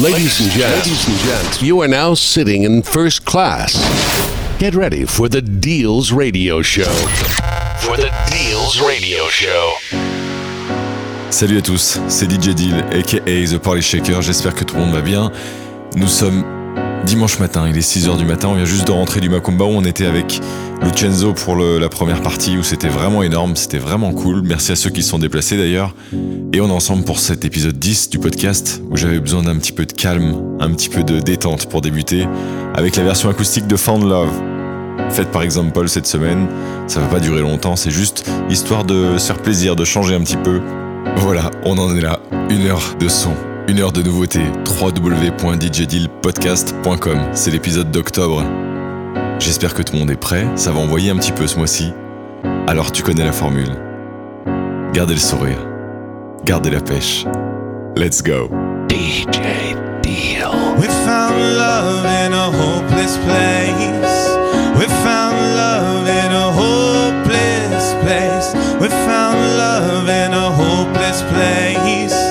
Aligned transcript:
Ladies 0.00 0.40
and 0.42 0.50
gents, 0.50 0.86
ladies 0.86 1.08
and 1.08 1.16
gents, 1.20 1.62
you 1.62 1.80
are 1.80 1.88
now 1.88 2.12
sitting 2.12 2.64
in 2.64 2.82
first 2.82 3.24
class. 3.24 3.72
Get 4.58 4.74
ready 4.74 5.06
for 5.06 5.26
the 5.26 5.40
Deals 5.40 6.12
Radio 6.12 6.60
Show. 6.60 6.92
For 7.80 7.96
the 7.96 8.10
Deals 8.28 8.78
Radio 8.78 9.26
Show. 9.30 9.72
Salut 11.30 11.56
à 11.56 11.62
tous, 11.62 11.98
c'est 12.08 12.30
DJ 12.30 12.54
Deal, 12.54 12.84
aka 12.92 13.46
The 13.46 13.56
Party 13.56 13.80
Shaker, 13.80 14.20
j'espère 14.20 14.54
que 14.54 14.64
tout 14.64 14.74
le 14.74 14.82
monde 14.82 14.92
va 14.92 15.00
bien. 15.00 15.32
Nous 15.96 16.08
sommes 16.08 16.44
dimanche 17.06 17.38
matin, 17.38 17.68
il 17.68 17.78
est 17.78 17.88
6h 17.88 18.18
du 18.18 18.24
matin, 18.24 18.48
on 18.48 18.54
vient 18.54 18.64
juste 18.64 18.88
de 18.88 18.90
rentrer 18.90 19.20
du 19.20 19.30
Macumba 19.30 19.64
où 19.64 19.68
on 19.68 19.84
était 19.84 20.06
avec 20.06 20.40
Lucenzo 20.82 21.34
pour 21.34 21.54
la 21.54 21.88
première 21.88 22.20
partie 22.20 22.58
où 22.58 22.64
c'était 22.64 22.88
vraiment 22.88 23.22
énorme, 23.22 23.54
c'était 23.54 23.78
vraiment 23.78 24.12
cool. 24.12 24.42
Merci 24.42 24.72
à 24.72 24.76
ceux 24.76 24.90
qui 24.90 25.04
se 25.04 25.10
sont 25.10 25.20
déplacés 25.20 25.56
d'ailleurs. 25.56 25.94
Et 26.52 26.60
on 26.60 26.68
est 26.68 26.72
ensemble 26.72 27.04
pour 27.04 27.20
cet 27.20 27.44
épisode 27.44 27.78
10 27.78 28.10
du 28.10 28.18
podcast 28.18 28.82
où 28.90 28.96
j'avais 28.96 29.20
besoin 29.20 29.44
d'un 29.44 29.56
petit 29.56 29.70
peu 29.70 29.86
de 29.86 29.92
calme, 29.92 30.34
un 30.58 30.70
petit 30.72 30.88
peu 30.88 31.04
de 31.04 31.20
détente 31.20 31.66
pour 31.66 31.80
débuter 31.80 32.26
avec 32.74 32.96
la 32.96 33.04
version 33.04 33.30
acoustique 33.30 33.68
de 33.68 33.76
Found 33.76 34.02
Love. 34.02 34.42
Faite 35.10 35.30
par 35.30 35.42
exemple 35.42 35.88
cette 35.88 36.08
semaine, 36.08 36.48
ça 36.88 36.98
va 36.98 37.06
pas 37.06 37.20
durer 37.20 37.40
longtemps, 37.40 37.76
c'est 37.76 37.92
juste 37.92 38.28
histoire 38.50 38.84
de 38.84 39.16
se 39.16 39.26
faire 39.26 39.40
plaisir, 39.40 39.76
de 39.76 39.84
changer 39.84 40.16
un 40.16 40.20
petit 40.22 40.38
peu. 40.38 40.60
Voilà, 41.18 41.52
on 41.64 41.78
en 41.78 41.96
est 41.96 42.00
là, 42.00 42.18
une 42.50 42.66
heure 42.66 42.96
de 42.98 43.08
son. 43.08 43.32
Une 43.68 43.80
heure 43.80 43.90
de 43.90 44.00
nouveauté, 44.00 44.38
www.djdealpodcast.com, 44.80 47.18
c'est 47.32 47.50
l'épisode 47.50 47.90
d'octobre. 47.90 48.44
J'espère 49.40 49.74
que 49.74 49.82
tout 49.82 49.94
le 49.94 49.98
monde 49.98 50.12
est 50.12 50.20
prêt, 50.20 50.46
ça 50.54 50.70
va 50.70 50.78
envoyer 50.78 51.10
un 51.10 51.16
petit 51.16 51.32
peu 51.32 51.48
ce 51.48 51.58
mois-ci. 51.58 51.92
Alors 52.68 52.92
tu 52.92 53.02
connais 53.02 53.24
la 53.24 53.32
formule. 53.32 53.74
Gardez 54.92 55.14
le 55.14 55.20
sourire, 55.20 55.58
gardez 56.44 56.70
la 56.70 56.80
pêche. 56.80 57.24
Let's 57.96 58.22
go. 58.22 58.48
DJ 58.88 59.74
Deal. 60.00 60.52
We 60.78 60.86
found 61.04 61.34
love 61.58 62.06
in 62.06 62.32
a 62.34 62.52
hopeless 62.52 63.18
place. 63.18 64.36
We 64.78 64.86
found 65.02 65.34
love 65.56 66.06
in 66.06 66.32
a 66.32 66.52
hopeless 66.52 67.94
place. 68.04 68.54
We 68.80 68.88
found 68.88 69.40
love 69.58 70.08
in 70.08 70.32
a 70.34 70.50
hopeless 70.50 71.22
place. 71.32 72.25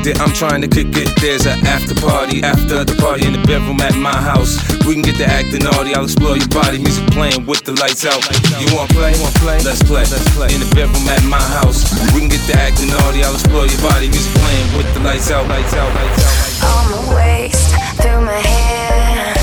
I'm 0.00 0.32
trying 0.32 0.62
to 0.62 0.68
kick 0.68 0.96
it. 0.96 1.12
There's 1.20 1.44
an 1.44 1.60
after 1.66 1.94
party 1.94 2.42
after 2.42 2.84
the 2.84 2.96
party 2.96 3.26
in 3.26 3.36
the 3.36 3.42
bedroom 3.44 3.80
at 3.84 3.92
my 3.96 4.16
house. 4.16 4.56
We 4.88 4.94
can 4.96 5.02
get 5.02 5.16
to 5.20 5.26
acting 5.28 5.60
naughty. 5.60 5.92
I'll 5.92 6.04
explore 6.08 6.36
your 6.40 6.48
body. 6.48 6.78
Music 6.80 7.04
playing 7.12 7.44
with 7.44 7.64
the 7.68 7.76
lights 7.76 8.08
out. 8.08 8.24
You 8.56 8.72
want 8.72 8.88
play? 8.96 9.12
Want 9.20 9.36
play? 9.36 9.60
Let's 9.60 9.82
play. 9.84 10.08
Let's 10.08 10.24
play. 10.32 10.48
In 10.56 10.60
the 10.64 10.70
bedroom 10.72 11.04
at 11.12 11.20
my 11.28 11.42
house. 11.60 11.84
We 12.16 12.24
can 12.24 12.32
get 12.32 12.40
to 12.48 12.56
acting 12.56 12.88
naughty. 12.88 13.20
I'll 13.20 13.36
explore 13.36 13.68
your 13.68 13.82
body. 13.84 14.08
Music 14.08 14.32
playing 14.40 14.68
with 14.72 14.88
the 14.96 15.00
lights 15.04 15.28
out. 15.30 15.44
Lights 15.52 15.74
out. 15.76 15.92
Lights 15.92 16.16
out. 16.16 16.32
Lights 16.32 16.64
out. 16.64 16.72
on 16.72 16.84
my 16.96 17.00
waist, 17.20 17.76
through 18.00 18.24
my 18.24 18.40
hair. 18.40 19.36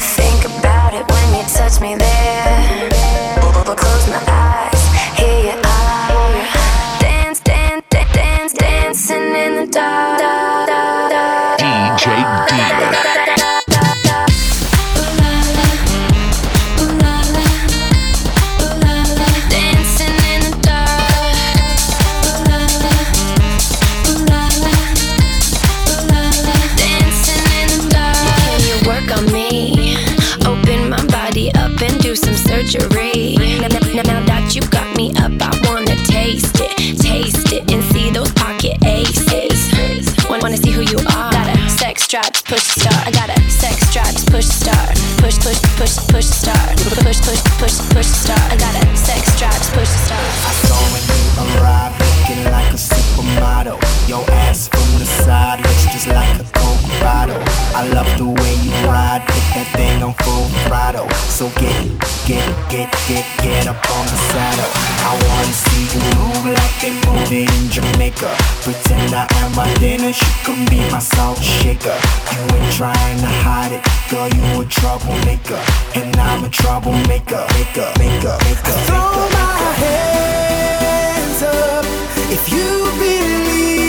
Think 0.00 0.48
about 0.48 0.96
it 0.96 1.04
when 1.04 1.26
you 1.36 1.44
touch 1.52 1.84
me 1.84 2.00
there. 2.00 2.88
Close 3.72 4.06
my 4.08 4.20
eyes, 4.28 4.51
push 44.42 44.50
start. 44.50 44.98
Push, 45.22 45.38
push, 45.38 45.60
push, 45.78 45.96
push 46.10 46.26
start. 46.26 46.74
Push, 47.06 47.20
push, 47.22 47.42
push, 47.62 47.78
push 47.94 48.06
start. 48.06 48.42
I 48.50 48.56
got 48.56 48.74
a 48.74 48.96
sex 48.96 49.38
drive, 49.38 49.54
push 49.70 49.86
start. 49.86 50.26
So 50.66 50.74
when 50.90 51.02
you 51.06 51.22
arrive, 51.62 51.94
looking 52.02 52.42
like 52.50 52.66
a 52.74 52.80
supermodel, 52.90 53.78
your 54.08 54.24
ass 54.42 54.66
from 54.66 54.98
the 54.98 55.06
side 55.06 55.60
looks 55.62 55.84
just 55.94 56.08
like 56.08 56.40
a 56.40 56.46
coke 56.58 56.82
bottle. 56.98 57.38
I 57.78 57.86
love 57.94 58.10
the 58.18 58.26
way 58.26 58.54
you 58.66 58.72
ride, 58.90 59.22
throttle. 60.72 61.08
So 61.28 61.48
get, 61.60 61.76
get, 62.24 62.48
get, 62.72 62.88
get, 63.08 63.26
get 63.44 63.66
up 63.68 63.76
on 63.92 64.04
the 64.06 64.18
saddle. 64.32 64.72
I 65.04 65.12
wanna 65.28 65.56
see 65.64 65.84
you 65.92 66.00
move 66.16 66.44
like 66.58 66.76
they 66.80 66.94
move 67.06 67.30
it 67.30 67.48
in 67.58 67.64
Jamaica. 67.68 68.30
Pretend 68.64 69.12
I 69.14 69.26
am 69.42 69.54
my 69.54 69.68
dinner, 69.74 70.08
you 70.08 70.32
can 70.44 70.64
be 70.72 70.80
my 70.90 70.98
salt 70.98 71.38
shaker. 71.42 71.98
You 72.32 72.40
ain't 72.56 72.72
trying 72.72 73.18
to 73.20 73.32
hide 73.44 73.72
it, 73.76 73.82
girl, 74.10 74.28
you 74.32 74.62
a 74.62 74.64
troublemaker, 74.64 75.60
and 75.94 76.16
I'm 76.16 76.44
a 76.44 76.48
troublemaker, 76.48 77.44
maker, 77.56 77.88
maker, 78.00 78.36
maker. 78.48 78.76
Throw 78.88 79.12
my 79.40 79.64
hands 79.84 81.42
up 81.42 81.84
if 82.32 82.48
you 82.48 82.68
believe 82.98 83.81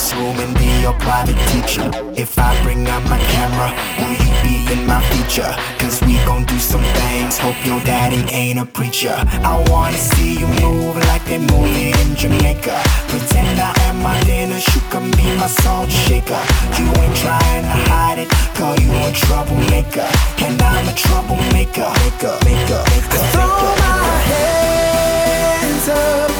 classroom 0.00 0.40
and 0.40 0.56
be 0.58 0.70
your 0.80 0.94
private 0.94 1.38
teacher? 1.52 1.90
If 2.16 2.38
I 2.38 2.50
bring 2.62 2.88
out 2.88 3.02
my 3.04 3.18
camera, 3.18 3.68
will 3.98 4.16
you 4.24 4.32
be 4.42 4.72
in 4.72 4.86
my 4.86 5.00
feature? 5.12 5.52
Cause 5.78 6.00
we 6.02 6.14
gon' 6.24 6.44
do 6.44 6.58
some 6.58 6.84
things, 7.00 7.36
hope 7.38 7.60
your 7.66 7.80
daddy 7.80 8.22
ain't 8.32 8.58
a 8.58 8.64
preacher. 8.64 9.14
I 9.52 9.54
wanna 9.68 9.98
see 9.98 10.38
you 10.40 10.48
move 10.64 10.96
like 11.10 11.24
they 11.26 11.38
move 11.38 11.68
it 11.84 11.94
in 12.02 12.16
Jamaica. 12.16 12.80
Pretend 13.12 13.60
I 13.60 13.72
am 13.88 14.00
my 14.02 14.18
dinner, 14.24 14.56
you 14.72 14.80
can 14.90 15.10
be 15.18 15.26
my 15.36 15.48
salt 15.62 15.90
shaker. 15.90 16.42
You 16.78 16.86
ain't 17.02 17.16
trying 17.16 17.64
to 17.70 17.76
hide 17.90 18.18
it, 18.18 18.28
call 18.56 18.76
you 18.80 18.90
a 19.06 19.12
troublemaker. 19.12 20.08
And 20.46 20.60
I'm 20.62 20.88
a 20.88 20.94
troublemaker. 20.94 21.48
Maker, 21.60 22.36
maker, 22.44 22.82
maker, 22.92 23.22
Throw 23.34 23.46
my 23.84 24.16
hands 24.32 25.88
up 25.88 26.30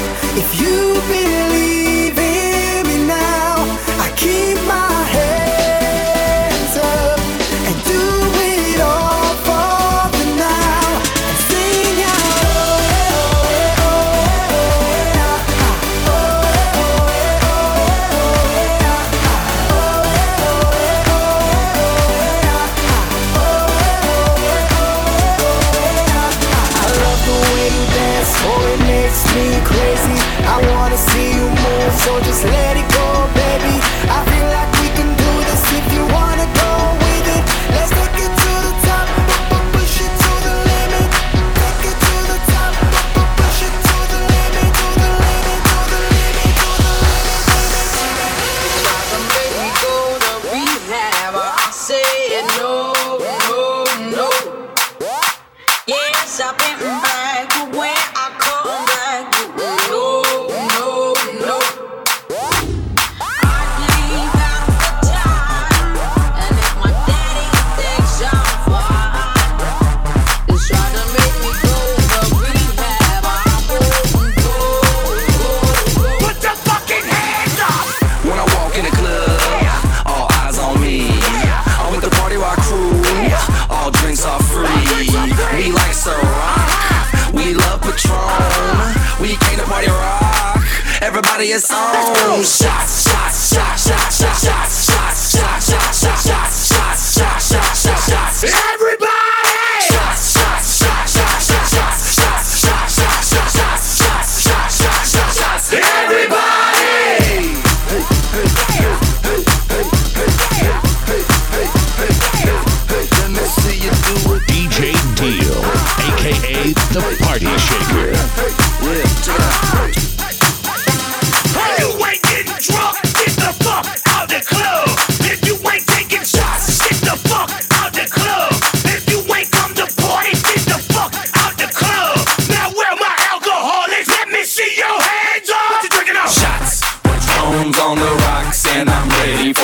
if 0.42 0.60
you 0.60 1.00
believe 1.08 1.30
in 1.30 1.50
me 1.52 1.60
now. 1.60 1.79
I 1.79 1.79
keep 4.20 4.58
my 4.66 4.89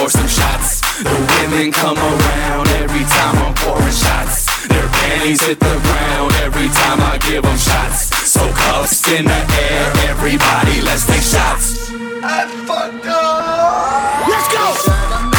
pour 0.07 0.11
some 0.11 0.29
shots. 0.29 0.81
The 1.03 1.11
women 1.11 1.73
come 1.73 1.99
around 1.99 2.69
every 2.83 3.05
time 3.05 3.37
I'm 3.45 3.55
pouring 3.55 3.93
shots. 3.93 4.69
Their 4.69 4.87
panties 4.89 5.43
hit 5.43 5.59
the 5.59 5.79
ground 5.87 6.33
every 6.45 6.69
time 6.69 7.01
I 7.01 7.19
give 7.29 7.43
them 7.43 7.57
shots. 7.57 8.15
So 8.31 8.41
cuffs 8.53 9.09
in 9.09 9.25
the 9.25 9.43
air, 9.71 9.93
everybody, 10.09 10.81
let's 10.83 11.07
take 11.07 11.23
shots. 11.23 11.91
I 12.23 12.47
fucked 12.67 13.07
up. 13.07 14.29
Let's 14.29 15.33
go. 15.33 15.36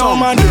on 0.00 0.18
my 0.18 0.34
knees. 0.34 0.49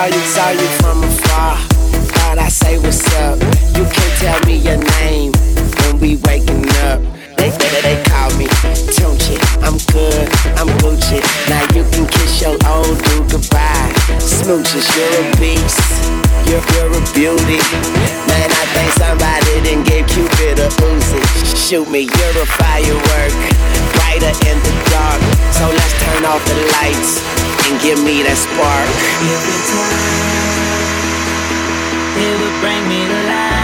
saw 0.00 0.06
you, 0.06 0.24
saw 0.24 0.50
you 0.50 0.68
from 0.80 1.02
afar. 1.04 1.56
Thought 2.16 2.38
I 2.38 2.48
say 2.48 2.78
what's 2.78 3.04
up. 3.20 3.36
You 3.76 3.84
can't 3.84 4.16
tell 4.16 4.40
me 4.48 4.56
your 4.56 4.80
name 4.96 5.32
when 5.76 6.00
we 6.00 6.16
waking 6.24 6.64
up. 6.88 7.04
They 7.36 7.52
they, 7.52 7.68
they 7.84 7.98
call 8.08 8.32
me 8.40 8.48
Tunechi. 8.96 9.36
I'm 9.60 9.76
good, 9.92 10.24
I'm 10.56 10.72
Gucci. 10.80 11.20
Now 11.52 11.60
you 11.76 11.84
can 11.92 12.08
kiss 12.08 12.40
your 12.40 12.56
old 12.64 12.96
dude 13.04 13.28
goodbye. 13.28 13.92
Smooches, 14.16 14.88
you're 14.96 15.20
a 15.20 15.24
beast. 15.36 15.84
You're, 16.48 16.64
you're 16.80 16.96
a 16.96 17.02
beauty. 17.12 17.60
Man, 18.24 18.48
I 18.56 18.64
think 18.72 18.88
somebody 18.96 19.52
didn't 19.60 19.84
give 19.84 20.08
Cupid 20.08 20.64
a 20.64 20.68
Uzi. 20.80 21.20
Shoot 21.68 21.90
me, 21.90 22.08
you're 22.08 22.36
a 22.40 22.46
firework. 22.56 23.32
Brighter 24.00 24.32
in 24.48 24.56
the 24.64 24.72
dark. 24.88 25.20
So 25.52 25.68
let's 25.68 25.92
turn 26.00 26.24
off 26.24 26.40
the 26.48 26.56
lights 26.80 27.39
give 27.82 28.02
me 28.04 28.22
that 28.22 28.36
spark. 28.36 28.88
Every 29.24 29.60
time, 29.72 30.20
it 32.20 32.34
would 32.40 32.56
bring 32.60 32.82
me 32.88 33.08
to 33.08 33.18
life. 33.28 33.59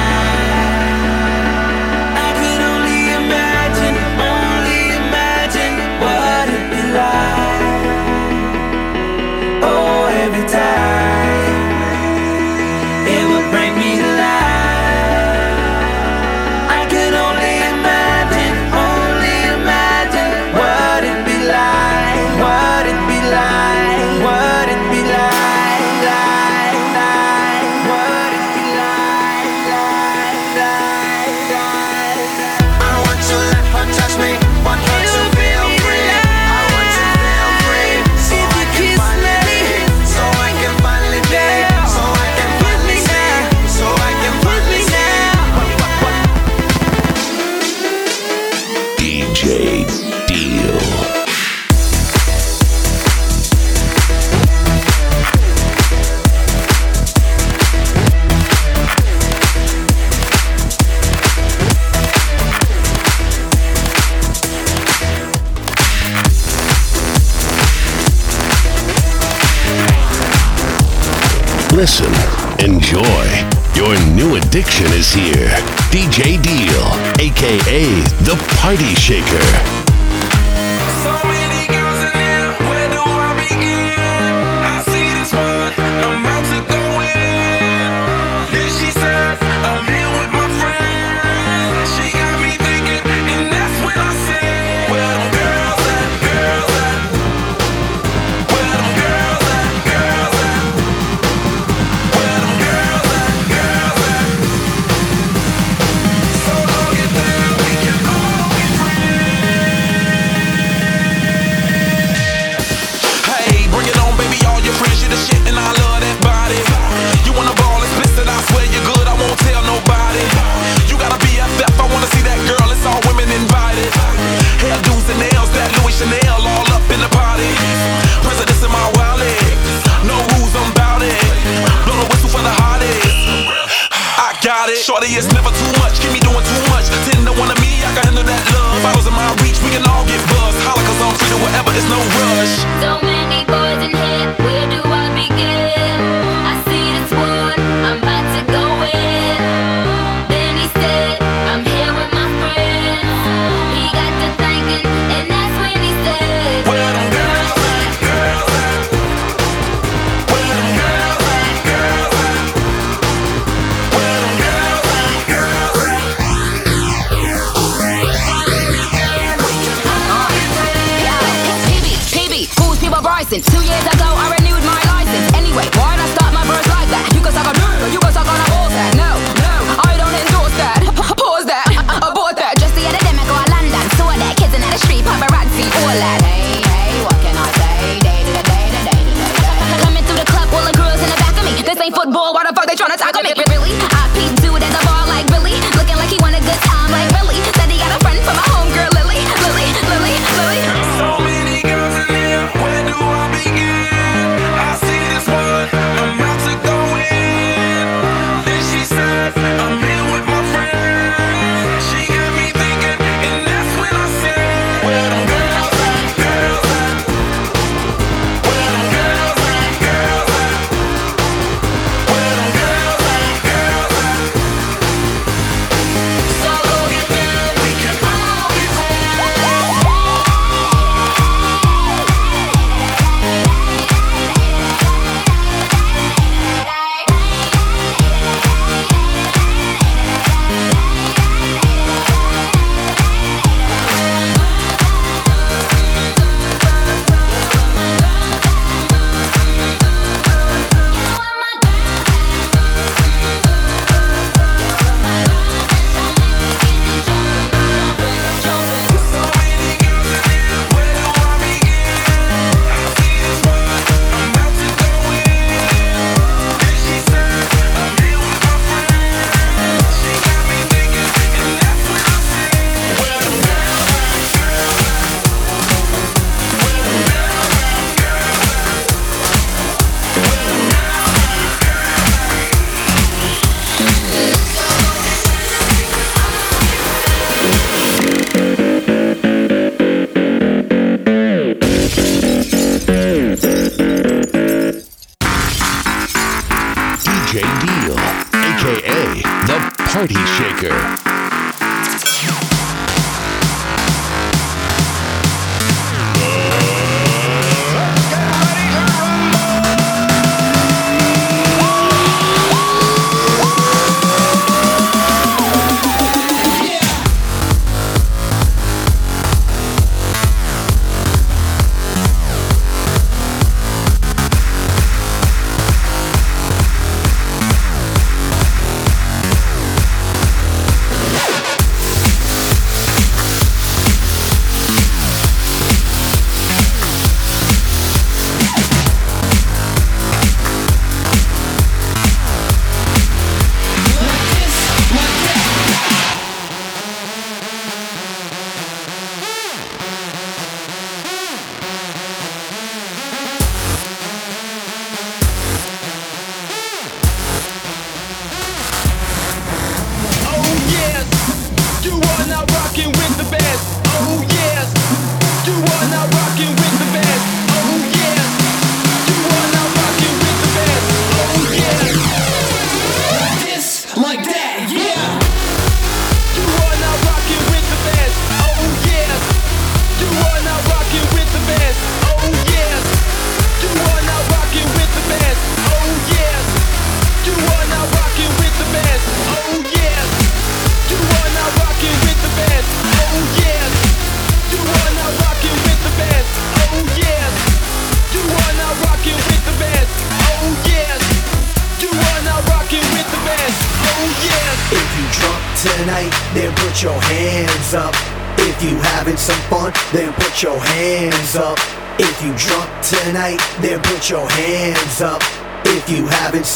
Listen, 71.77 72.11
enjoy. 72.59 73.27
Your 73.75 73.95
new 74.15 74.37
addiction 74.37 74.87
is 74.95 75.13
here. 75.13 75.51
DJ 75.93 76.43
Deal, 76.43 76.87
aka 77.21 78.01
The 78.25 78.35
Party 78.57 78.95
Shaker. 78.95 79.76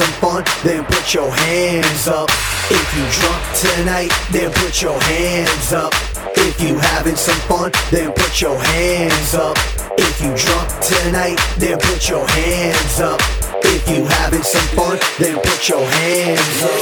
some 0.00 0.12
fun, 0.20 0.44
then 0.64 0.82
put 0.86 1.12
your 1.12 1.30
hands 1.30 2.08
up. 2.08 2.30
If 2.70 2.88
you 2.96 3.04
drunk 3.20 3.42
tonight, 3.52 4.10
then 4.32 4.50
put 4.52 4.80
your 4.80 4.98
hands 4.98 5.72
up. 5.74 5.92
If 6.36 6.58
you 6.58 6.78
having 6.78 7.16
some 7.16 7.38
fun, 7.50 7.70
then 7.90 8.10
put 8.12 8.40
your 8.40 8.56
hands 8.58 9.34
up. 9.34 9.58
If 9.98 10.22
you 10.22 10.32
drunk 10.34 10.68
tonight, 10.80 11.38
then 11.58 11.78
put 11.78 12.08
your 12.08 12.26
hands 12.26 13.00
up. 13.00 13.20
If 13.62 13.86
you 13.90 14.06
having 14.06 14.42
some 14.42 14.68
fun, 14.74 14.98
then 15.18 15.36
put 15.36 15.68
your 15.68 15.84
hands 15.84 16.62
up. 16.62 16.80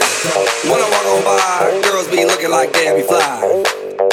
When 0.70 0.78
I 0.78 0.88
walk 0.94 1.06
on 1.10 1.24
by, 1.24 1.88
girls 1.88 2.06
be 2.08 2.24
looking 2.24 2.50
like 2.50 2.72
damn, 2.72 2.98
you 2.98 3.04
fly. 3.04 3.87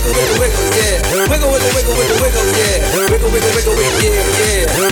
Wiggle, 0.00 0.16
wiggle, 0.16 0.40
wiggle, 0.40 0.64
yeah. 0.80 0.96
Wiggle, 1.28 1.52
wiggle, 1.52 1.68
wiggle, 1.76 1.92
wiggle, 1.92 2.16
wiggle, 2.24 2.46
yeah. 2.56 2.80
Wiggle, 3.10 3.30
wiggle, 3.30 3.52
wiggle, 3.52 3.76
wiggle, 3.76 4.00
yeah, 4.00 4.16
yeah. 4.40 4.88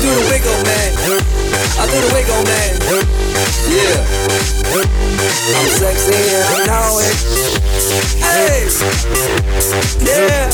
Do 0.00 0.08
the 0.08 0.24
wiggle, 0.32 0.56
man. 0.64 0.96
I 1.76 1.84
do 1.84 2.00
the 2.00 2.08
wiggle, 2.16 2.40
man. 2.48 2.80
Yeah. 3.68 4.08
I'm 5.52 5.68
sexy 5.68 6.16
and 6.16 6.48
I 6.48 6.64
know 6.64 6.96
it. 7.04 7.12
Hey. 8.24 8.72
Yeah. 10.00 10.48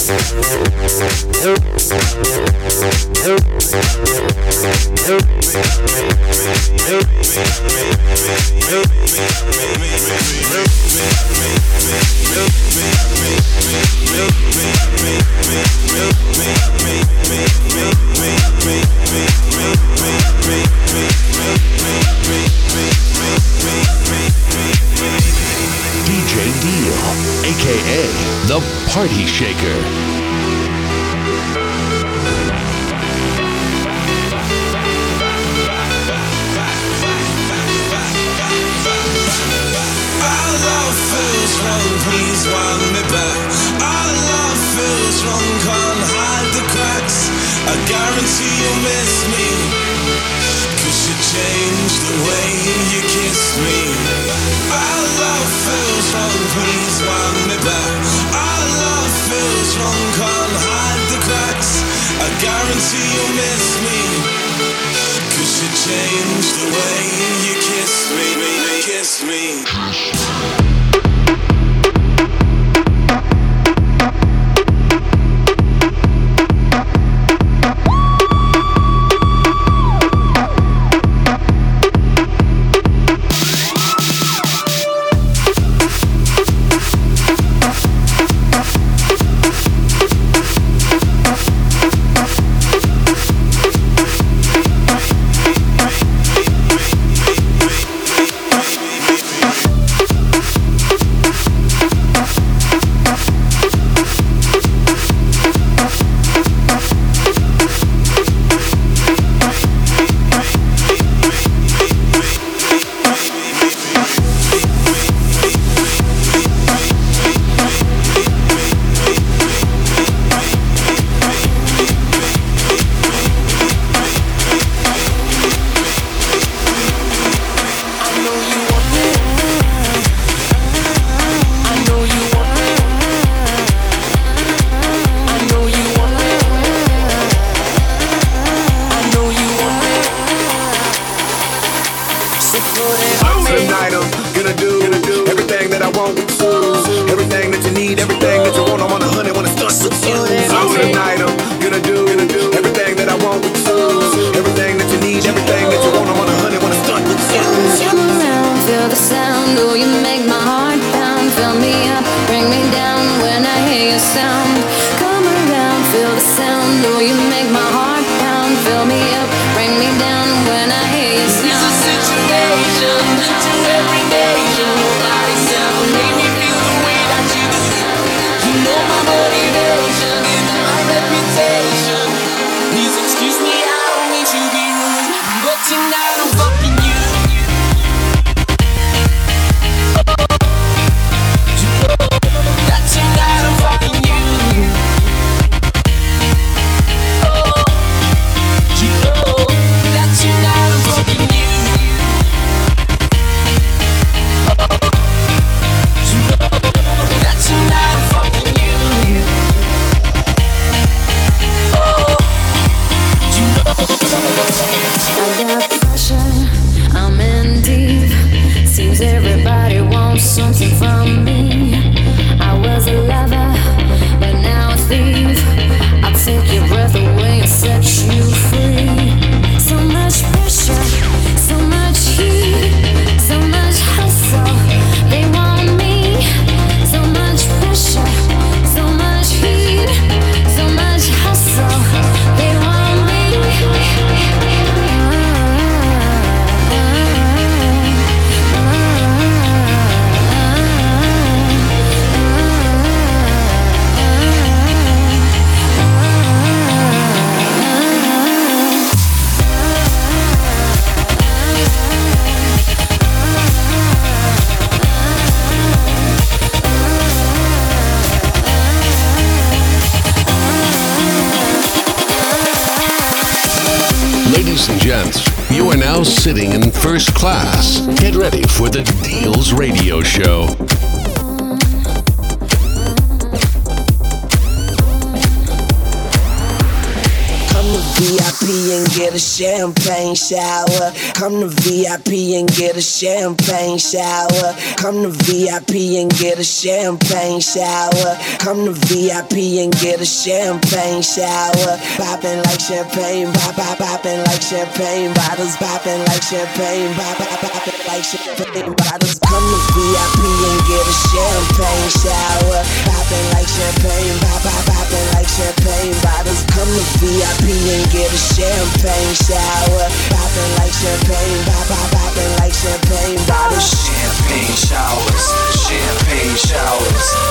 Get 292.54 292.76
a 292.76 292.80
champagne 292.80 293.78
shower. 293.78 294.54
Come 294.78 295.02
to 295.02 295.10
VIP 295.10 295.98
and 295.98 296.10
get 296.14 296.38
a 296.38 296.44
champagne 296.44 297.40
shower. 297.40 298.14
Come 298.38 298.64
to 298.66 298.72
VIP 298.72 299.58
and 299.62 299.72
get 299.82 300.00
a 300.00 300.06
champagne 300.06 301.02
shower. 301.02 301.74
Popping 301.98 302.38
like 302.46 302.60
champagne, 302.60 303.32
pop 303.34 303.54
pop 303.54 303.78
popping 303.78 304.22
like 304.30 304.42
champagne 304.42 305.12
bottles, 305.14 305.56
popping 305.56 305.98
like 306.06 306.22
champagne, 306.22 306.94
pop 306.94 307.18
pop 307.18 307.40
popping 307.42 307.80
like 307.90 308.04
champagne 308.04 308.72
bottles. 308.74 309.18
Come 309.18 309.46
to 309.50 309.60
VIP 309.74 310.20
and 310.22 310.60
get 310.70 310.86
a 310.86 310.96
champagne 311.10 311.90
shower. 311.90 312.60
Popping 312.86 313.26
like 313.34 313.48
champagne, 313.50 314.18
pop 314.22 314.42
pop 314.42 314.73
popping 314.84 315.06
like 315.14 315.28
champagne 315.28 315.94
bottles. 316.02 316.44
Come 316.52 316.68
to 316.68 316.84
VIP 317.00 317.48
and 317.48 317.84
get 317.90 318.12
a 318.12 318.16
champagne 318.16 319.14
shower. 319.14 319.88
Popping 320.12 320.52
like 320.58 320.72
champagne, 320.72 321.44
pop 321.44 321.66
pop 321.68 321.90
popping 321.92 322.32
like 322.40 322.52
champagne 322.52 323.20
bottles. 323.26 323.64
Champagne 323.64 324.56
showers, 324.56 325.24
champagne 325.64 326.36
showers. 326.36 327.23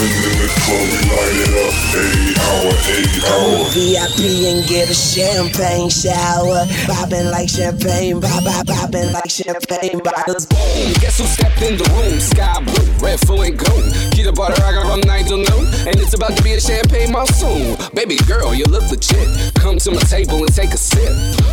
In 0.00 0.08
the 0.08 0.48
club, 0.64 0.80
we 0.88 0.96
light 1.12 1.36
it 1.44 1.52
up. 1.60 1.76
80 1.92 2.32
hour, 2.40 2.72
80 2.88 3.20
Come 3.20 3.52
hour. 3.52 3.68
VIP 3.76 4.20
and 4.48 4.64
get 4.64 4.88
a 4.88 4.94
champagne 4.96 5.90
shower. 5.90 6.64
Popping 6.88 7.28
like 7.28 7.50
champagne, 7.50 8.18
pop 8.18 8.40
pop 8.42 8.66
popping 8.66 9.12
like 9.12 9.28
champagne 9.28 10.00
bottles. 10.00 10.46
Boom, 10.46 10.96
Guess 11.04 11.18
who 11.20 11.24
stepped 11.28 11.60
in 11.60 11.76
the 11.76 11.84
room? 11.92 12.18
Sky 12.18 12.64
blue, 12.64 12.88
red, 13.04 13.20
full 13.20 13.42
and 13.42 13.58
gold. 13.58 13.84
Keep 14.16 14.24
the 14.24 14.32
butter, 14.32 14.56
I 14.64 14.72
got 14.72 14.88
from 14.88 15.04
night 15.04 15.26
till 15.28 15.36
noon. 15.36 15.68
And 15.84 15.92
it's 16.00 16.14
about 16.14 16.34
to 16.34 16.42
be 16.42 16.54
a 16.56 16.60
champagne 16.60 17.12
monsoon. 17.12 17.76
Baby 17.92 18.16
girl, 18.24 18.54
you 18.54 18.64
look 18.64 18.88
legit. 18.90 19.28
Come 19.56 19.76
to 19.84 19.90
my 19.90 20.00
table 20.08 20.40
and 20.40 20.54
take 20.54 20.72
a 20.72 20.78
sip. 20.80 21.12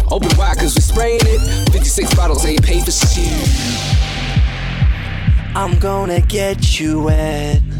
Open 0.10 0.32
wide, 0.38 0.56
cause 0.56 0.74
we 0.74 0.80
spraying 0.80 1.20
it. 1.20 1.70
56 1.76 2.16
bottles 2.16 2.45
ain't 2.45 2.64
paid 2.64 2.86
for 2.86 2.91
shit. 2.91 3.28
I'm 5.52 5.78
gonna 5.80 6.22
get 6.22 6.80
you 6.80 7.12
wet. 7.12 7.77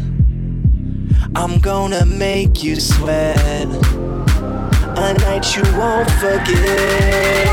I'm 1.34 1.58
gonna 1.58 2.06
make 2.06 2.62
you 2.62 2.80
sweat. 2.80 3.66
A 4.96 5.14
night 5.14 5.56
you 5.56 5.62
won't 5.76 6.10
forget. 6.12 7.48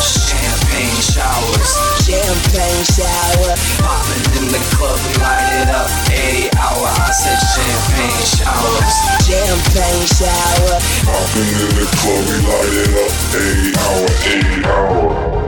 Champagne 0.00 1.00
showers, 1.02 1.72
champagne 2.04 2.84
shower. 2.84 3.59
The 4.50 4.58
club, 4.74 4.98
we 5.06 5.14
light 5.22 5.62
it 5.62 5.70
up. 5.70 5.86
80 6.10 6.50
hour, 6.58 6.88
I 6.90 7.12
said 7.14 7.38
champagne 7.54 8.26
showers. 8.26 8.96
Champagne 9.22 10.06
shower. 10.10 10.74
Popping 11.06 11.54
in 11.54 11.70
the 11.78 11.86
club, 11.94 12.22
we 12.26 12.34
light 12.50 12.74
it 12.74 12.90
up. 12.98 13.12
80 13.30 13.78
hour, 13.78 14.10
80 14.26 14.66
hour. 14.66 15.39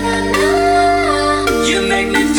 You 1.68 1.82
make 1.88 2.10
me 2.10 2.37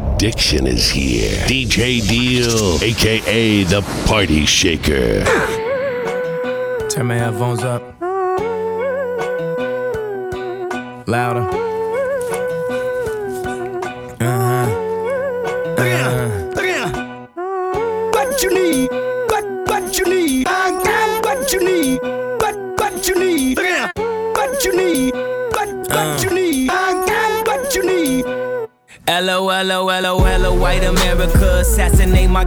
addiction 0.00 0.66
is 0.66 0.90
here. 0.90 1.36
DJ 1.46 2.06
Deal, 2.06 2.82
aka 2.82 3.64
the 3.64 3.82
Party 4.06 4.46
Shaker. 4.46 5.24
Turn 6.88 7.06
my 7.06 7.16
headphones 7.16 7.62
up. 7.62 7.82
Louder. 11.06 11.69
My 32.30 32.44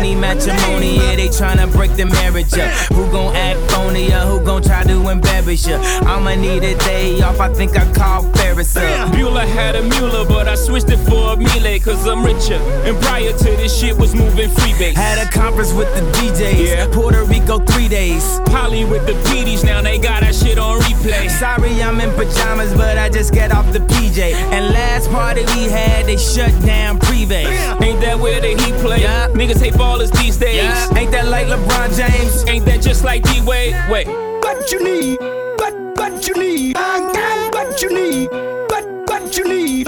Money 0.00 0.14
matrimony, 0.14 0.96
yeah, 0.96 1.14
they 1.14 1.28
tryna 1.28 1.70
break 1.70 1.94
the 1.94 2.06
marriage 2.06 2.54
up. 2.54 2.70
Who 2.94 3.06
gon' 3.12 3.36
act 3.36 3.60
phony 3.70 4.10
or 4.10 4.20
who 4.20 4.40
gon' 4.42 4.62
try 4.62 4.82
to 4.84 5.08
embarrass 5.10 5.68
ya? 5.68 5.76
I'ma 6.06 6.36
need 6.36 6.62
a 6.64 6.74
day 6.78 7.20
off, 7.20 7.38
I 7.38 7.52
think 7.52 7.76
I 7.76 7.84
call 7.92 8.22
Ferris 8.32 8.74
up. 8.78 9.12
Bueller 9.12 9.46
had 9.46 9.76
a 9.76 9.82
Mueller, 9.82 10.24
but 10.26 10.48
I 10.48 10.54
switched 10.54 10.88
it 10.88 10.96
for 10.96 11.34
a 11.34 11.36
Miele, 11.36 11.78
cause 11.80 12.06
I'm 12.08 12.24
richer. 12.24 12.54
And 12.88 12.98
prior 13.02 13.30
to 13.30 13.44
this 13.44 13.78
shit 13.78 13.94
was 13.98 14.14
moving 14.14 14.48
freebase. 14.48 14.94
Had 14.94 15.18
a 15.18 15.30
conference 15.30 15.74
with 15.74 15.92
the 15.94 16.00
DJs, 16.18 16.66
Yeah. 16.66 16.86
Puerto 16.90 17.22
Rico 17.24 17.58
three 17.58 17.88
days. 17.88 18.40
Polly 18.46 18.86
with 18.86 19.04
the 19.06 19.12
PDs, 19.28 19.64
now 19.66 19.82
they 19.82 19.98
got 19.98 20.22
that 20.22 20.34
shit 20.34 20.56
on 20.58 20.80
replay. 20.80 21.28
Sorry, 21.28 21.82
I'm 21.82 22.00
in 22.00 22.08
pajamas, 22.14 22.72
but 22.72 22.96
I 22.96 23.10
just 23.10 23.34
get 23.34 23.52
off 23.52 23.70
the 23.74 23.80
PJ. 23.80 24.32
And 24.32 24.72
last 24.72 25.10
party 25.10 25.42
we 25.54 25.64
had, 25.64 26.06
they 26.06 26.16
shut 26.16 26.52
down 26.64 26.98
Privé. 27.00 27.44
Ain't 27.82 28.00
that 28.00 28.18
where 28.18 28.40
the 28.40 28.48
heat 28.48 28.74
play? 28.80 29.00
Niggas 29.34 29.60
hate 29.60 29.74
ballers 29.90 30.12
these 30.22 30.36
days. 30.36 30.56
Yeah. 30.56 30.98
Ain't 30.98 31.10
that 31.12 31.26
like 31.26 31.46
LeBron 31.48 31.96
James? 31.96 32.44
Ain't 32.46 32.64
that 32.66 32.80
just 32.80 33.04
like 33.04 33.22
D 33.24 33.40
Wade? 33.42 33.74
Wait. 33.90 34.06
What 34.06 34.70
you 34.70 34.82
need? 34.84 35.18
What 35.60 35.74
what 35.98 36.26
you 36.26 36.34
need? 36.34 36.76
I 36.76 37.12
got 37.12 37.54
what 37.54 37.82
you 37.82 37.90
need. 37.92 38.28
What 38.70 38.84
what 39.08 39.36
you 39.36 39.44
need? 39.48 39.86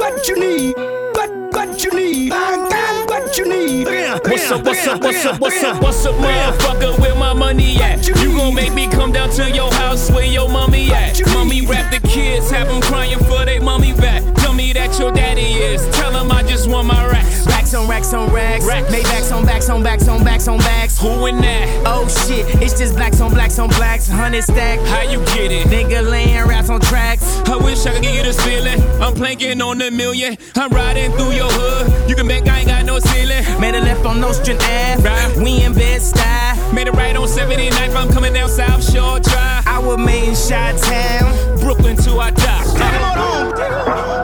What 0.00 0.28
you 0.28 0.36
need? 0.38 0.74
What 1.16 1.30
what 1.54 1.84
you 1.84 1.90
need? 1.92 2.32
I 2.32 2.68
got 2.68 3.10
what 3.10 3.38
you 3.38 3.48
need. 3.48 3.86
What's 3.86 4.50
up, 4.50 4.64
what's 4.64 4.86
up, 4.86 5.00
what's 5.00 5.24
up, 5.24 5.40
what's 5.40 5.62
up, 5.62 5.82
what's 5.82 6.06
up, 6.06 6.14
motherfucker? 6.14 6.98
Where 7.00 7.14
my 7.14 7.32
money 7.32 7.76
at? 7.78 8.06
You 8.06 8.14
gon' 8.14 8.54
make 8.54 8.72
me 8.72 8.88
come 8.88 9.12
down 9.12 9.30
to 9.30 9.50
your 9.50 9.72
house 9.72 10.10
where 10.10 10.24
your 10.24 10.48
mommy 10.48 10.92
at? 10.92 11.20
Mommy 11.32 11.66
rap 11.66 11.92
the 11.92 12.06
kids, 12.08 12.50
have 12.50 12.68
them 12.68 12.80
crying 12.80 13.18
for 13.18 13.44
they 13.44 13.58
mommy 13.58 13.92
back. 13.94 14.22
Tell 14.36 14.52
me 14.52 14.72
that 14.74 14.98
your 14.98 15.12
daddy 15.12 15.52
is. 15.70 15.88
Tell 15.96 16.12
him 16.12 16.30
I 16.30 16.42
just 16.42 16.68
want 16.68 16.86
my 16.88 17.06
racks. 17.08 17.53
Racks 17.74 17.82
on 17.82 17.90
racks 17.90 18.14
on 18.14 18.32
racks. 18.32 18.66
Racks. 18.66 18.94
Maybachs 18.94 19.36
on 19.36 19.44
backs 19.44 19.68
on 19.68 19.82
backs 19.82 20.06
on 20.06 20.22
backs 20.22 20.46
on 20.46 20.58
backs. 20.58 20.96
Who 21.00 21.26
in 21.26 21.40
that? 21.40 21.82
Oh 21.84 22.06
shit, 22.06 22.46
it's 22.62 22.78
just 22.78 22.94
blacks 22.94 23.20
on 23.20 23.32
blacks 23.32 23.58
on 23.58 23.68
blacks. 23.68 24.08
Hundred 24.08 24.42
stack. 24.42 24.78
How 24.86 25.02
you 25.02 25.18
get 25.34 25.50
it? 25.50 25.66
Nigga 25.66 26.08
laying 26.08 26.46
raps 26.46 26.70
on 26.70 26.80
tracks. 26.80 27.24
I 27.48 27.56
wish 27.56 27.84
I 27.84 27.94
could 27.94 28.02
give 28.02 28.14
you 28.14 28.22
this 28.22 28.40
feeling. 28.44 28.80
I'm 29.02 29.14
planking 29.14 29.60
on 29.60 29.82
a 29.82 29.90
million. 29.90 30.36
I'm 30.54 30.70
riding 30.70 31.10
through 31.12 31.32
your 31.32 31.50
hood. 31.50 32.08
You 32.08 32.14
can 32.14 32.28
bet 32.28 32.48
I 32.48 32.58
ain't 32.60 32.68
got 32.68 32.84
no 32.84 33.00
ceiling. 33.00 33.42
Made 33.60 33.74
a 33.74 33.80
left 33.80 34.06
on 34.06 34.20
Nostrand 34.20 34.60
Ave. 34.62 35.02
Right. 35.02 35.36
We 35.36 35.64
in 35.64 35.74
Bed-Stuy. 35.74 36.72
Made 36.72 36.86
it 36.86 36.92
right 36.92 37.16
on 37.16 37.26
79th. 37.26 37.96
I'm 37.96 38.08
coming 38.12 38.34
down 38.34 38.50
South 38.50 38.88
Shore 38.88 39.18
Drive. 39.18 39.66
I 39.66 39.80
was 39.80 39.98
made 39.98 40.28
in 40.28 40.36
Chi 40.36 40.76
Town. 40.78 41.58
Brooklyn 41.58 41.96
till 41.96 42.20
I 42.20 42.30
die. 42.30 42.62
I 42.76 44.23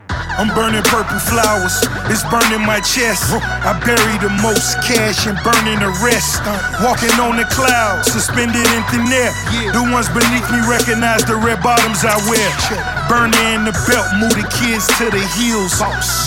I'm 0.41 0.49
burning 0.55 0.81
purple 0.89 1.19
flowers, 1.19 1.85
it's 2.09 2.25
burning 2.25 2.65
my 2.65 2.79
chest. 2.81 3.29
I 3.29 3.77
bury 3.85 4.17
the 4.17 4.33
most 4.41 4.73
cash 4.81 5.27
and 5.27 5.37
burning 5.45 5.77
the 5.77 5.93
rest. 6.01 6.41
Walking 6.81 7.13
on 7.21 7.37
the 7.37 7.45
clouds, 7.45 8.11
suspended 8.11 8.65
in 8.73 8.83
thin 8.89 9.05
air. 9.13 9.29
The 9.69 9.85
ones 9.93 10.09
beneath 10.09 10.49
me 10.49 10.65
recognize 10.65 11.23
the 11.25 11.35
red 11.35 11.61
bottoms 11.61 12.01
I 12.01 12.17
wear. 12.25 13.00
Burner 13.11 13.43
in 13.51 13.67
the 13.67 13.75
belt, 13.91 14.07
move 14.23 14.31
the 14.39 14.47
kids 14.47 14.87
to 14.95 15.11
the 15.11 15.19
heels. 15.35 15.75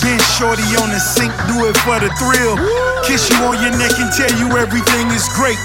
Been 0.05 0.21
shorty 0.37 0.61
on 0.77 0.93
the 0.93 1.01
sink, 1.01 1.33
do 1.49 1.65
it 1.65 1.73
for 1.81 1.97
the 1.97 2.13
thrill. 2.21 2.61
Kiss 3.01 3.25
you 3.25 3.41
on 3.41 3.57
your 3.57 3.73
neck 3.73 3.97
and 3.97 4.13
tell 4.13 4.29
you 4.37 4.53
everything 4.53 5.09
is 5.09 5.25
great. 5.33 5.57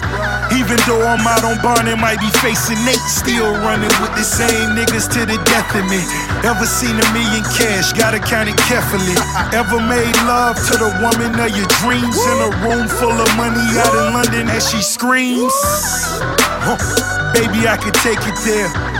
Even 0.56 0.80
though 0.88 1.04
I'm 1.04 1.20
out 1.28 1.44
on 1.44 1.84
and 1.92 2.00
might 2.00 2.24
be 2.24 2.32
facing 2.40 2.80
Nate, 2.88 3.04
still 3.04 3.52
running 3.60 3.92
with 4.00 4.16
the 4.16 4.24
same 4.24 4.72
niggas 4.72 5.12
to 5.12 5.28
the 5.28 5.36
death 5.44 5.68
of 5.76 5.84
me. 5.92 6.00
Ever 6.40 6.64
seen 6.64 6.96
a 6.96 7.06
million 7.12 7.44
cash? 7.52 7.92
Gotta 7.92 8.16
count 8.16 8.48
it 8.48 8.56
carefully. 8.64 9.12
Ever 9.52 9.76
made 9.76 10.16
love 10.24 10.56
to 10.56 10.74
the 10.80 10.88
woman 11.04 11.36
of 11.36 11.52
your 11.52 11.68
dreams 11.84 12.16
in 12.16 12.36
a 12.48 12.50
room 12.64 12.88
full 12.88 13.12
of 13.12 13.28
money 13.36 13.60
out 13.76 13.92
in 13.92 14.16
London 14.16 14.48
as 14.48 14.72
she 14.72 14.80
screams? 14.80 15.52
Huh. 16.64 16.80
Baby, 17.36 17.68
I 17.68 17.76
could 17.76 17.92
take 18.00 18.24
it 18.24 18.40
there. 18.48 18.99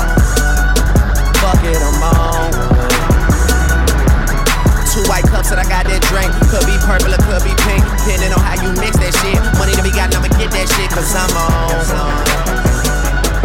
And 5.51 5.59
I 5.59 5.67
got 5.67 5.83
that 5.83 5.99
drink. 6.07 6.31
Could 6.47 6.63
be 6.63 6.79
purple 6.79 7.11
or 7.11 7.19
could 7.27 7.43
be 7.43 7.51
pink. 7.67 7.83
Depending 7.99 8.31
on 8.31 8.39
how 8.39 8.55
you 8.63 8.71
mix 8.79 8.95
that 9.03 9.11
shit. 9.19 9.35
Money 9.59 9.75
to 9.75 9.83
be 9.83 9.91
got, 9.91 10.15
I'ma 10.15 10.31
get 10.39 10.49
that 10.55 10.67
shit. 10.71 10.89
Cause 10.89 11.11
I'm 11.11 11.27
on. 11.35 11.75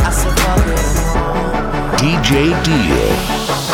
I 0.07 0.11
said, 0.14 0.30
fuck 0.38 0.62
it. 0.70 0.86
DJ 1.98 2.54
Deal. 2.62 3.65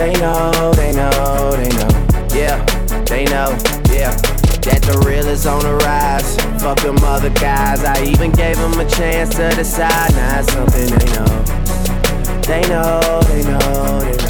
They 0.00 0.14
know, 0.14 0.72
they 0.76 0.92
know, 0.92 1.50
they 1.56 1.68
know. 1.76 1.88
Yeah, 2.34 2.64
they 3.04 3.26
know, 3.26 3.50
yeah. 3.92 4.16
That 4.64 4.80
the 4.80 5.04
real 5.06 5.28
is 5.28 5.44
on 5.46 5.60
the 5.60 5.74
rise. 5.84 6.36
Fuck 6.62 6.80
them 6.80 6.96
other 7.04 7.28
guys. 7.28 7.84
I 7.84 8.02
even 8.04 8.32
gave 8.32 8.56
them 8.56 8.80
a 8.80 8.88
chance 8.88 9.34
to 9.34 9.50
decide. 9.50 10.14
Now 10.14 10.40
it's 10.40 10.50
something 10.54 10.88
they 10.88 11.04
know. 11.12 12.40
They 12.40 12.62
know, 12.62 13.20
they 13.28 13.42
know, 13.44 14.00
they 14.00 14.16
know. 14.16 14.29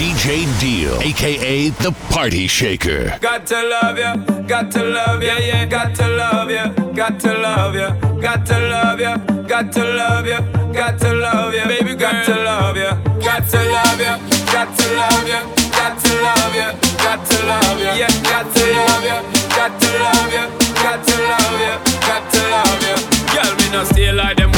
DJ 0.00 0.48
Deal, 0.58 0.98
aka 1.02 1.68
the 1.68 1.92
Party 2.08 2.46
Shaker. 2.46 3.18
Got 3.20 3.46
to 3.48 3.68
love 3.68 3.98
ya, 3.98 4.16
got 4.48 4.70
to 4.70 4.82
love 4.82 5.22
ya, 5.22 5.36
yeah, 5.36 5.66
got 5.66 5.94
to 5.94 6.08
love 6.08 6.50
ya, 6.50 6.68
got 6.96 7.20
to 7.20 7.34
love 7.36 7.74
ya, 7.74 7.90
got 8.18 8.46
to 8.46 8.58
love 8.58 8.98
ya, 8.98 9.18
got 9.44 9.70
to 9.74 9.84
love 9.84 10.26
ya, 10.26 10.40
got 10.72 10.98
to 11.00 11.12
love 11.12 11.52
ya, 11.54 11.66
baby, 11.66 11.94
got 11.94 12.24
to 12.24 12.32
love 12.32 12.78
ya, 12.78 12.94
got 13.20 13.46
to 13.50 13.58
love 13.60 14.00
ya, 14.00 14.16
got 14.48 14.72
to 14.72 14.88
love 14.96 15.28
ya, 15.28 15.42
got 15.68 16.00
to 16.00 16.14
love 16.24 16.54
ya, 16.56 16.72
got 16.96 17.20
to 17.28 17.36
love 17.44 17.80
ya, 17.84 17.92
yeah, 17.92 18.08
got 18.24 18.48
to 18.56 18.64
love 18.72 19.04
ya, 19.04 19.20
got 19.52 19.80
to 19.80 19.88
love 20.00 20.32
ya, 20.32 20.48
got 20.80 21.04
to 21.04 21.16
love 21.28 21.60
ya, 21.60 21.76
got 22.08 22.24
to 22.32 22.40
love 22.48 22.82
ya. 22.88 22.96
Girl, 23.36 23.52
me 23.60 23.68
no 23.70 23.84
stay 23.84 24.10
like 24.12 24.38
them 24.38 24.50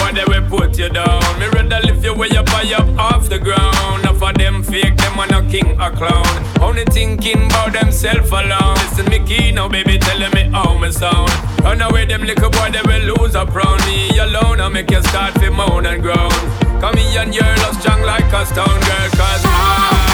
put 0.72 0.78
you 0.78 0.88
down. 0.88 1.20
Me 1.38 1.46
rather 1.48 1.80
lift 1.86 2.04
you 2.04 2.14
way 2.14 2.30
up 2.30 2.48
high 2.48 2.72
up 2.74 2.88
off 2.98 3.28
the 3.28 3.38
ground. 3.38 4.00
Enough 4.00 4.22
of 4.22 4.34
them 4.34 4.62
fake, 4.62 4.96
them 4.96 5.18
a 5.18 5.26
no 5.26 5.42
king 5.50 5.80
or 5.80 5.90
clown. 5.90 6.26
Only 6.60 6.84
thinking 6.84 7.46
about 7.46 7.72
themself 7.72 8.30
alone. 8.32 8.74
Listen 8.76 9.06
me 9.06 9.18
key 9.20 9.52
now, 9.52 9.68
baby, 9.68 9.98
telling 9.98 10.32
me 10.32 10.44
how 10.50 10.78
me 10.78 10.90
sound. 10.90 11.30
Run 11.62 11.82
away, 11.82 12.06
them 12.06 12.22
little 12.22 12.50
boy, 12.50 12.70
they 12.70 12.82
will 12.82 13.14
lose 13.14 13.34
up 13.34 13.54
round 13.54 13.84
me 13.86 14.18
alone. 14.18 14.60
I 14.60 14.68
make 14.68 14.90
you 14.90 15.02
start 15.02 15.34
to 15.34 15.50
moan 15.50 15.86
and 15.86 16.02
groan. 16.02 16.30
Come 16.80 16.96
here 16.96 17.20
and 17.20 17.34
you're 17.34 17.74
strong 17.80 18.02
like 18.02 18.32
a 18.32 18.46
stone 18.46 18.80
girl, 18.88 19.08
cause 19.10 19.44
I. 19.44 20.11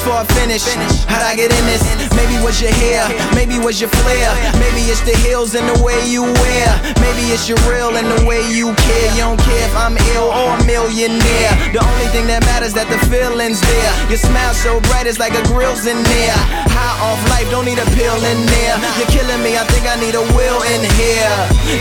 just 0.00 0.04
for 0.04 0.20
a 0.20 0.24
finish. 0.40 0.64
How'd 1.08 1.22
I 1.22 1.34
get 1.36 1.52
in 1.52 1.64
this? 1.66 1.82
Maybe 2.16 2.36
was 2.44 2.60
your 2.60 2.72
hair, 2.72 3.04
maybe 3.34 3.58
was 3.58 3.80
your 3.80 3.90
flair, 3.90 4.28
maybe 4.60 4.88
it's 4.88 5.00
the 5.00 5.16
heels 5.24 5.54
and 5.54 5.66
the 5.68 5.82
way 5.82 5.98
you 6.06 6.22
wear, 6.22 6.68
maybe 7.00 7.32
it's 7.32 7.48
your 7.48 7.58
real 7.68 7.96
and 7.96 8.06
the 8.06 8.24
way 8.24 8.40
you 8.48 8.74
care. 8.76 9.08
You 9.16 9.22
don't 9.28 9.40
care 9.40 9.64
if 9.66 9.76
I'm 9.76 9.96
ill 10.16 10.28
or 10.30 10.56
a 10.56 10.64
millionaire. 10.64 11.52
The 11.72 11.80
only 11.80 12.08
thing 12.12 12.26
that 12.28 12.44
matters 12.44 12.72
that 12.74 12.88
the 12.88 12.98
feeling's 13.08 13.60
there. 13.60 13.92
Your 14.08 14.20
smile 14.20 14.54
so 14.54 14.80
bright 14.88 15.06
it's 15.06 15.18
like 15.18 15.34
a 15.34 15.42
grill's 15.48 15.86
in 15.86 16.00
there. 16.02 16.38
High 16.70 16.96
off 17.04 17.20
life, 17.30 17.48
don't 17.50 17.64
need 17.64 17.80
a 17.80 17.88
pill 17.96 18.20
in 18.24 18.40
there. 18.46 18.76
You're 18.98 19.10
killing 19.10 19.42
me, 19.42 19.56
I 19.56 19.64
think 19.68 19.84
I 19.88 19.96
need 20.00 20.14
a 20.14 20.24
will 20.36 20.60
in 20.76 20.82
here. 20.96 21.34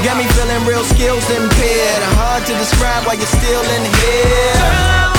Got 0.03 0.17
me 0.17 0.25
feeling 0.35 0.61
real 0.65 0.83
skills 0.83 1.25
impaired. 1.29 2.01
Hard 2.19 2.45
to 2.47 2.53
describe 2.57 3.05
why 3.05 3.15
you're 3.15 3.33
still 3.37 3.65
in 3.75 3.83
here. 4.01 5.18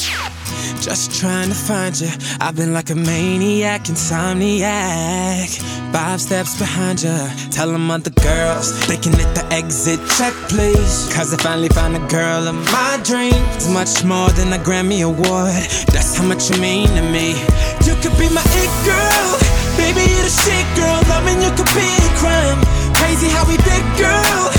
Just 0.81 1.19
trying 1.21 1.47
to 1.49 1.53
find 1.53 1.93
you. 2.01 2.09
I've 2.39 2.55
been 2.55 2.73
like 2.73 2.89
a 2.89 2.95
maniac, 2.95 3.83
insomniac. 3.83 5.61
Five 5.93 6.19
steps 6.19 6.57
behind 6.57 7.03
you. 7.03 7.15
Tell 7.51 7.71
them 7.71 7.91
other 7.91 8.09
girls 8.09 8.73
they 8.87 8.97
can 8.97 9.13
hit 9.13 9.29
the 9.35 9.45
exit 9.53 9.99
check, 10.17 10.33
please. 10.49 11.07
Cause 11.13 11.31
I 11.35 11.37
finally 11.37 11.69
found 11.69 11.95
a 11.95 12.07
girl 12.09 12.47
of 12.47 12.55
my 12.73 12.99
dreams. 13.05 13.69
Much 13.69 14.03
more 14.03 14.29
than 14.31 14.53
a 14.53 14.57
Grammy 14.57 15.05
Award. 15.05 15.53
That's 15.93 16.17
how 16.17 16.25
much 16.25 16.49
you 16.49 16.59
mean 16.59 16.87
to 16.97 17.05
me. 17.13 17.37
You 17.85 17.93
could 18.01 18.17
be 18.17 18.25
my 18.33 18.41
it 18.41 18.73
girl. 18.81 19.37
Baby, 19.77 20.01
you're 20.09 20.25
the 20.25 20.33
shit 20.33 20.65
girl. 20.73 20.97
Loving 21.13 21.45
you 21.45 21.53
could 21.53 21.69
be 21.77 21.85
a 21.93 22.09
crime. 22.17 22.57
Crazy 22.97 23.29
how 23.29 23.45
we 23.45 23.57
did, 23.69 23.85
girl. 24.01 24.49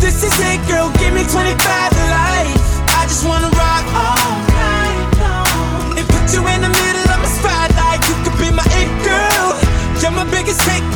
This 0.00 0.24
is 0.24 0.32
it, 0.40 0.60
girl. 0.72 0.88
Give 0.96 1.12
me 1.12 1.20
25 1.28 1.52
to 1.52 2.04
life. 2.08 2.64
I 2.96 3.04
just 3.04 3.28
wanna 3.28 3.52
rock 3.52 3.84
all. 3.92 4.39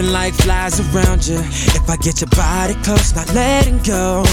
Jumping 0.00 0.14
like 0.14 0.34
flies 0.34 0.80
around 0.80 1.26
you. 1.26 1.36
If 1.76 1.84
I 1.90 1.96
get 1.96 2.20
your 2.20 2.30
body 2.30 2.72
close, 2.84 3.14
not 3.14 3.28
letting 3.34 3.76
go. 3.84 4.24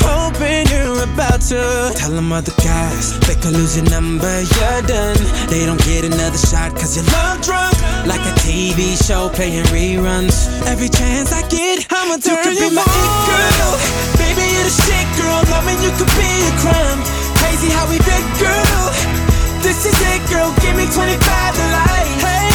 Hoping 0.00 0.64
you're 0.72 1.04
about 1.04 1.40
to 1.52 1.92
tell 1.96 2.12
them 2.12 2.32
other 2.32 2.54
guys. 2.64 3.20
They 3.28 3.34
could 3.34 3.52
lose 3.52 3.76
your 3.76 3.84
number, 3.90 4.32
you're 4.40 4.82
done. 4.88 5.20
They 5.52 5.66
don't 5.66 5.80
get 5.84 6.04
another 6.04 6.38
shot 6.38 6.72
cause 6.72 6.96
you're 6.96 7.04
love 7.12 7.42
drunk. 7.42 7.76
Like 8.08 8.24
a 8.24 8.32
TV 8.40 8.96
show 8.96 9.28
playing 9.28 9.64
reruns. 9.68 10.48
Every 10.64 10.88
chance 10.88 11.30
I 11.32 11.46
get, 11.48 11.86
I'ma 11.92 12.16
turn 12.16 12.56
you, 12.56 12.72
could 12.72 12.72
be 12.72 12.74
my 12.74 12.80
it 12.80 13.12
girl. 13.28 13.70
Baby, 14.16 14.48
you're 14.48 14.64
the 14.64 14.72
shit 14.72 15.08
girl. 15.20 15.44
Loving 15.52 15.76
you 15.84 15.92
could 16.00 16.12
be 16.16 16.30
a 16.48 16.52
crime. 16.64 17.00
Crazy 17.36 17.68
how 17.68 17.84
we 17.92 17.98
fit, 18.00 18.24
girl. 18.40 18.84
This 19.60 19.84
is 19.84 19.96
it, 20.08 20.24
girl. 20.32 20.48
Give 20.64 20.72
me 20.72 20.88
25 20.88 21.20
to 21.20 21.64
life. 21.68 22.16
Hey, 22.24 22.51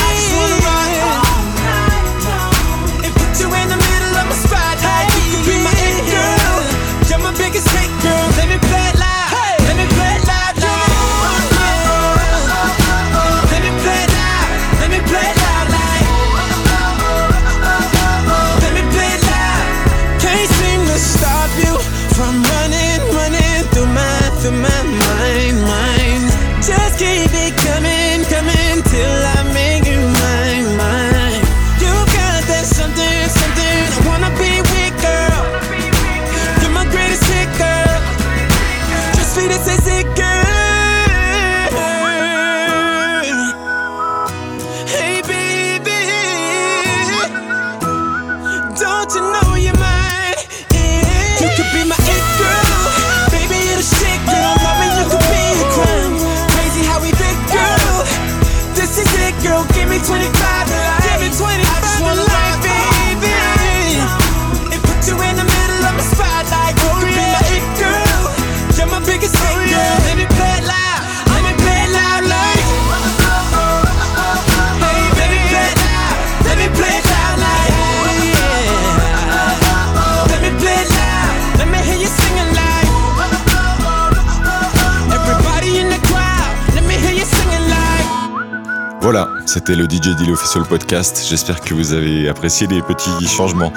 c'était 89.57 89.75
le 89.75 89.85
DJ 89.85 90.15
Deal 90.15 90.29
Official 90.29 90.65
Podcast. 90.65 91.25
J'espère 91.27 91.61
que 91.61 91.73
vous 91.73 91.93
avez 91.93 92.29
apprécié 92.29 92.67
les 92.67 92.83
petits 92.83 93.27
changements 93.27 93.73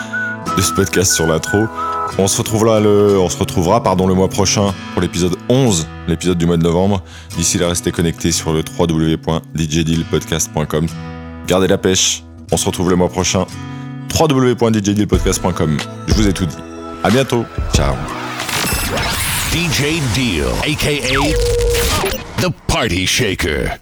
de 0.55 0.61
ce 0.61 0.75
podcast 0.75 1.11
sur 1.11 1.27
l'intro. 1.27 1.67
On 2.19 2.29
se 2.29 2.37
retrouvera 2.37 2.81
le, 2.81 3.19
on 3.19 3.31
se 3.31 3.39
retrouvera 3.39 3.83
pardon 3.83 4.07
le 4.07 4.13
mois 4.13 4.29
prochain 4.29 4.75
pour 4.93 5.01
l'épisode 5.01 5.37
11, 5.49 5.89
l'épisode 6.07 6.37
du 6.37 6.45
mois 6.45 6.59
de 6.59 6.63
novembre. 6.63 7.03
D'ici 7.39 7.57
là, 7.57 7.69
restez 7.69 7.93
connectés 7.93 8.31
sur 8.31 8.53
le 8.53 8.63
www.djdealpodcast.com. 8.79 10.87
Gardez 11.47 11.67
la 11.67 11.79
pêche. 11.79 12.25
On 12.53 12.59
se 12.59 12.67
retrouve 12.67 12.91
le 12.91 12.97
mois 12.97 13.09
prochain. 13.09 13.47
www.djdealpodcast.com. 14.19 15.79
Je 16.09 16.15
vous 16.15 16.29
ai 16.29 16.35
tout 16.35 16.45
dit. 16.45 16.59
À 17.03 17.09
bientôt. 17.09 17.47
Ciao. 17.73 17.95
DJ 19.51 20.03
Deal, 20.15 20.45
aka 20.63 21.01
the 22.37 22.51
Party 22.67 23.07
Shaker. 23.07 23.79